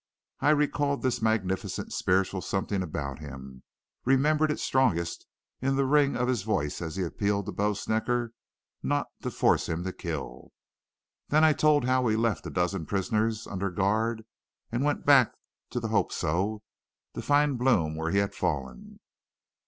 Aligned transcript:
I 0.39 0.49
recalled 0.49 1.03
this 1.03 1.21
magnificent 1.21 1.93
spiritual 1.93 2.41
something 2.41 2.81
about 2.81 3.19
him, 3.19 3.61
remembered 4.03 4.49
it 4.49 4.59
strongest 4.59 5.27
in 5.61 5.75
the 5.75 5.85
ring 5.85 6.15
of 6.15 6.27
his 6.27 6.41
voice 6.41 6.81
as 6.81 6.95
he 6.95 7.03
appealed 7.03 7.45
to 7.45 7.51
Bo 7.51 7.73
Snecker 7.75 8.31
not 8.81 9.05
to 9.21 9.29
force 9.29 9.69
him 9.69 9.83
to 9.83 9.93
kill. 9.93 10.53
Then 11.29 11.43
I 11.43 11.53
told 11.53 11.85
how 11.85 12.01
we 12.01 12.15
left 12.15 12.47
a 12.47 12.49
dozen 12.49 12.87
prisoners 12.87 13.45
under 13.45 13.69
guard 13.69 14.25
and 14.71 14.83
went 14.83 15.05
back 15.05 15.33
to 15.69 15.79
the 15.79 15.89
Hope 15.89 16.11
So 16.11 16.63
to 17.13 17.21
find 17.21 17.59
Blome 17.59 17.95
where 17.95 18.09
he 18.09 18.17
had 18.17 18.33
fallen. 18.33 19.01